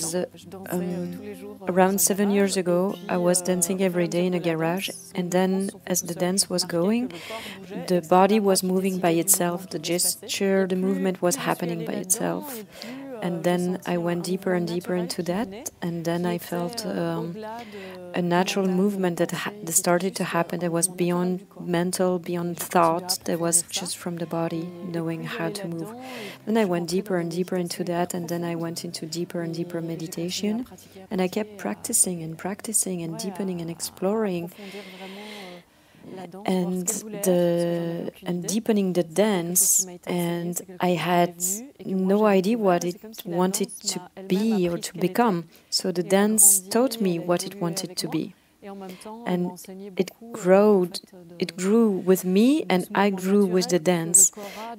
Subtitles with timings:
[0.00, 0.14] there's
[0.70, 1.18] um,
[1.68, 6.02] around seven years ago, I was dancing every day in a garage, and then as
[6.02, 7.12] the dance was going,
[7.88, 12.64] the body was moving by itself, the gesture, the movement was happening by itself
[13.22, 17.36] and then I went deeper and deeper into that, and then I felt um,
[18.14, 23.38] a natural movement that, that started to happen that was beyond mental, beyond thought, that
[23.38, 25.94] was just from the body, knowing how to move.
[26.46, 29.54] Then I went deeper and deeper into that, and then I went into deeper and
[29.54, 30.66] deeper meditation,
[31.10, 34.50] and I kept practicing and practicing and deepening and exploring
[36.44, 41.34] and the and deepening the dance and I had
[41.84, 45.48] no idea what it wanted to be or to become.
[45.70, 48.34] So the dance taught me what it wanted to be
[49.26, 49.42] and
[49.96, 50.88] it grew
[51.38, 54.30] it grew with me and I grew with the dance.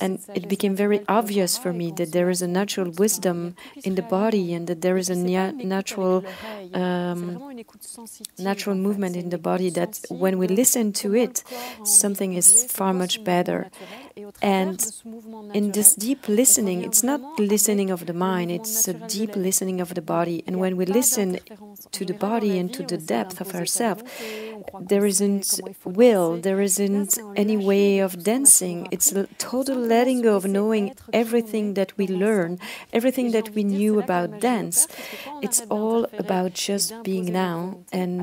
[0.00, 4.02] and it became very obvious for me that there is a natural wisdom in the
[4.02, 6.24] body and that there is a natural
[6.74, 7.20] um,
[8.38, 11.42] natural movement in the body that when we listen to it
[11.84, 13.70] something is far much better
[14.40, 14.78] and
[15.52, 19.94] in this deep listening it's not listening of the mind it's a deep listening of
[19.94, 21.38] the body and when we listen
[21.92, 24.02] to the body and to the depth of our ourselves.
[24.92, 27.12] There isn't will, there isn't
[27.44, 28.78] any way of dancing.
[28.90, 30.84] It's a total letting go of knowing
[31.22, 32.58] everything that we learn,
[32.92, 34.78] everything that we knew about dance.
[35.46, 37.58] It's all about just being now
[37.92, 38.16] and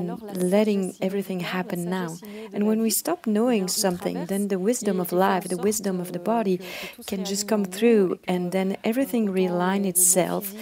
[0.56, 2.10] letting everything happen now.
[2.54, 6.18] And when we stop knowing something, then the wisdom of life, the wisdom of the
[6.18, 6.60] body
[7.06, 10.52] can just come through, and then everything realign itself.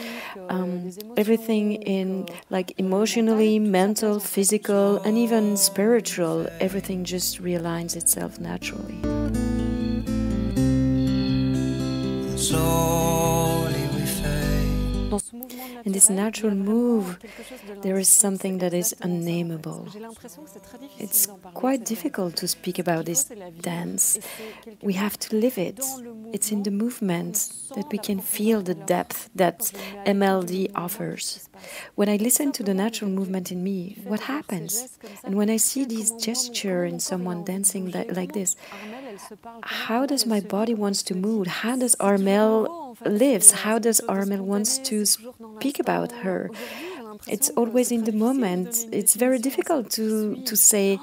[0.49, 8.39] Um, everything in like emotionally, mental, physical physical and even spiritual, everything just realigns itself
[8.39, 9.01] naturally.
[15.85, 17.19] In this natural move,
[17.83, 19.89] there is something that is unnameable.
[20.99, 23.25] It's quite difficult to speak about this
[23.61, 24.19] dance.
[24.83, 25.81] We have to live it.
[26.33, 29.59] It's in the movement that we can feel the depth that
[30.07, 31.49] MLD offers.
[31.95, 34.99] When I listen to the natural movement in me, what happens?
[35.25, 38.57] And when I see this gesture in someone dancing like this,
[39.63, 41.47] how does my body wants to move?
[41.47, 43.51] How does Armelle lives?
[43.53, 46.51] How does Armelle wants to speak about her?
[47.27, 48.87] It's always in the moment.
[48.91, 50.99] It's very difficult to to say,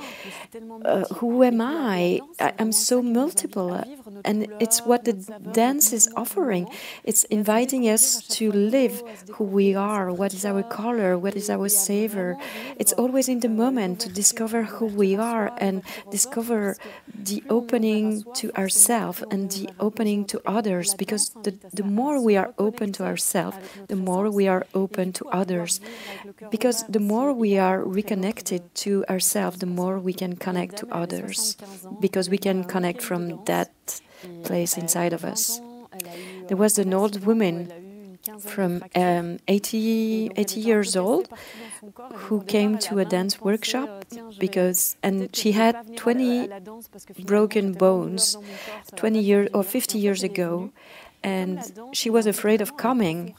[0.85, 3.71] uh, "Who am I?" I am so multiple,
[4.25, 5.13] and it's what the
[5.53, 6.67] dance is offering.
[7.03, 9.03] It's inviting us to live
[9.35, 10.11] who we are.
[10.11, 11.17] What is our color?
[11.17, 12.37] What is our savor?
[12.77, 16.75] It's always in the moment to discover who we are and discover
[17.07, 20.93] the opening to ourselves and the opening to others.
[20.95, 23.57] Because the the more we are open to ourselves,
[23.87, 25.79] the more we are open to others.
[26.51, 31.57] Because the more we are reconnected to ourselves, the more we can connect to others.
[31.99, 34.01] Because we can connect from that
[34.43, 35.59] place inside of us.
[36.47, 37.89] There was an old woman
[38.39, 41.29] from um, 80, 80 years old
[42.13, 44.05] who came to a dance workshop
[44.37, 46.49] because and she had 20
[47.25, 48.37] broken bones
[48.95, 50.71] 20 years or 50 years ago
[51.23, 51.59] and
[51.91, 53.35] she was afraid of coming.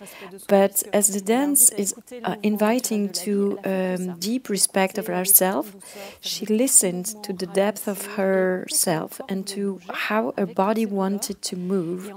[0.49, 5.75] But as the dance is uh, inviting to um, deep respect of herself,
[6.21, 12.13] she listened to the depth of herself and to how her body wanted to move.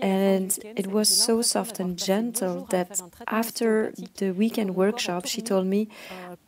[0.00, 5.88] And it was so soft and gentle that after the weekend workshop, she told me,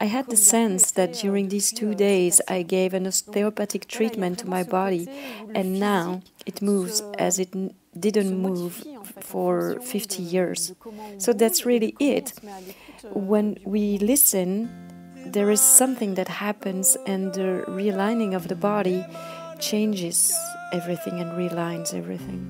[0.00, 4.48] I had the sense that during these two days I gave an osteopathic treatment to
[4.48, 5.08] my body,
[5.54, 7.52] and now it moves as it
[8.00, 8.84] didn't move
[9.20, 10.72] for 50 years.
[11.18, 12.32] So that's really it.
[13.12, 14.68] When we listen,
[15.26, 19.04] there is something that happens, and the realigning of the body
[19.58, 20.32] changes
[20.72, 22.48] everything and realigns everything.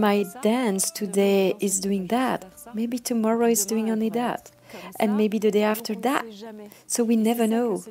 [0.00, 4.50] My dance today is doing that, maybe tomorrow is doing only that,
[4.98, 6.24] and maybe the day after that.
[6.86, 7.84] So we never know.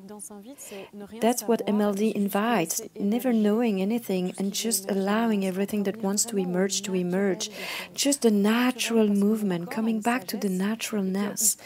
[1.22, 6.82] That's what MLD invites never knowing anything and just allowing everything that wants to emerge
[6.84, 7.50] to emerge.
[7.94, 11.58] Just the natural movement, coming back to the naturalness.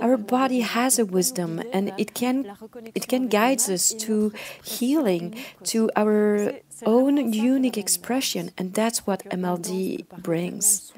[0.00, 2.56] Our body has a wisdom and it can
[2.94, 4.32] it can guide us to
[4.62, 5.34] healing,
[5.64, 10.92] to our own unique expression, and that's what MLD brings.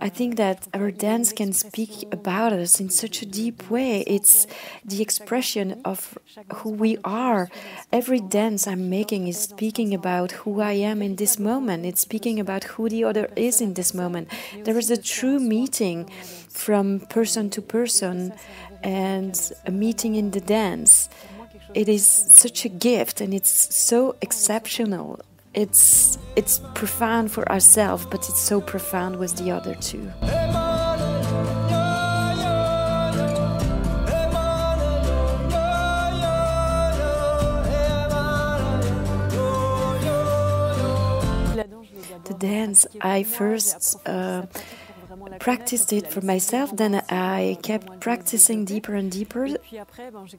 [0.00, 4.02] I think that our dance can speak about us in such a deep way.
[4.06, 4.46] It's
[4.84, 6.18] the expression of
[6.56, 7.48] who we are.
[7.92, 11.86] Every dance I'm making is speaking about who I am in this moment.
[11.86, 14.28] It's speaking about who the other is in this moment.
[14.64, 16.10] There is a true meeting
[16.48, 18.34] from person to person
[18.82, 21.08] and a meeting in the dance.
[21.72, 25.20] It is such a gift and it's so exceptional
[25.54, 30.10] it's it's profound for ourselves, but it's so profound with the other too.
[42.24, 44.46] The dance I first uh,
[45.38, 49.48] practiced it for myself, then I kept practicing deeper and deeper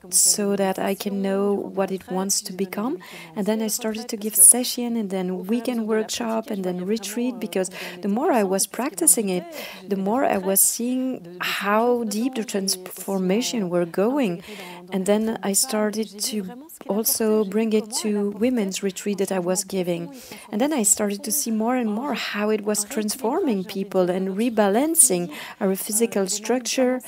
[0.09, 2.97] so that I can know what it wants to become.
[3.35, 7.69] And then I started to give session and then weekend workshop and then retreat because
[8.01, 9.43] the more I was practicing it,
[9.87, 14.43] the more I was seeing how deep the transformation were going.
[14.91, 20.13] And then I started to also bring it to women's retreat that I was giving.
[20.51, 24.37] And then I started to see more and more how it was transforming people and
[24.37, 27.01] rebalancing our physical structure.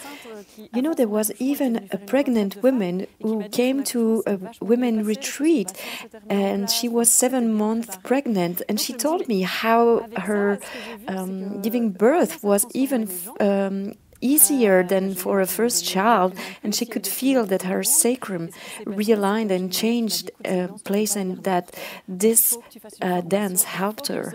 [0.73, 5.71] You know, there was even a pregnant woman who came to a women retreat
[6.29, 8.61] and she was seven months pregnant.
[8.67, 10.59] And she told me how her
[11.07, 13.09] um, giving birth was even
[13.39, 18.49] um, easier than for a first child, and she could feel that her sacrum
[18.85, 21.75] realigned and changed uh, place, and that
[22.07, 22.57] this
[23.01, 24.33] uh, dance helped her.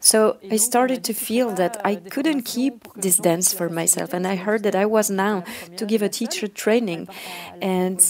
[0.00, 4.36] So I started to feel that I couldn't keep this dance for myself, and I
[4.36, 5.44] heard that I was now
[5.76, 7.08] to give a teacher training,
[7.60, 8.00] and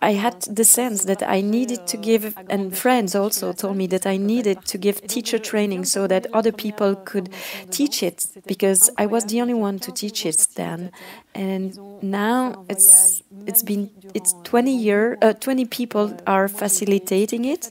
[0.00, 4.06] I had the sense that I needed to give, and friends also told me that
[4.06, 7.28] I needed to give teacher training so that other people could
[7.70, 10.90] teach it because I was the only one to teach it then.
[11.34, 17.70] And now it's it's been it's 20 year uh, 20 people are facilitating it,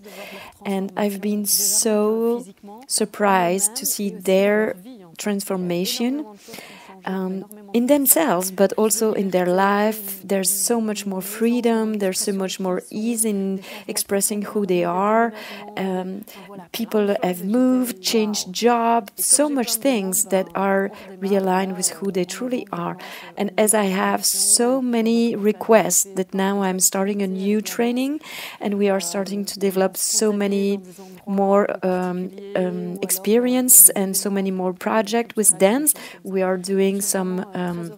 [0.66, 2.46] and I've been so
[2.88, 4.76] surprised to see their
[5.18, 6.26] transformation
[7.08, 10.22] um, in themselves, but also in their life.
[10.24, 15.34] There's so much more freedom, there's so much more ease in expressing who they are.
[15.78, 16.26] Um,
[16.74, 22.68] people have moved, changed job, so much things that are realigned with who they truly
[22.72, 22.98] are.
[23.38, 28.20] And as I have so many requests that now I'm starting a new training
[28.60, 30.82] and we are starting to develop so many
[31.26, 35.94] more um, um, experience and so many more projects with dance,
[36.24, 37.92] we are doing doing some um,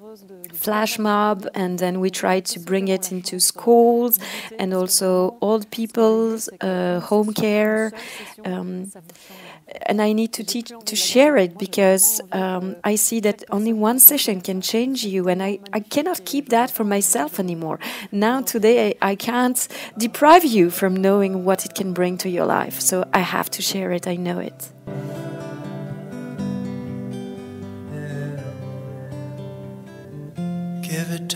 [0.54, 4.19] flash mob, and then we try to bring it into schools
[4.60, 7.92] and also old people's uh, home care.
[8.46, 8.92] Um,
[9.86, 14.00] and I need to teach to share it because um, I see that only one
[14.00, 17.80] session can change you, and I, I cannot keep that for myself anymore.
[18.12, 19.68] Now, today, I, I can't
[19.98, 23.62] deprive you from knowing what it can bring to your life, so I have to
[23.62, 24.07] share it.
[24.07, 24.74] I know it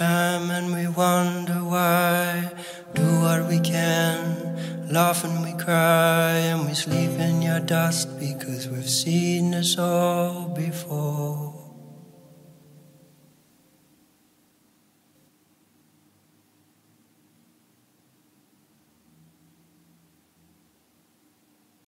[0.03, 2.51] time and we wonder why.
[2.93, 4.17] Do what we can,
[4.97, 10.49] laugh and we cry, and we sleep in your dust because we've seen this all
[10.49, 11.52] before.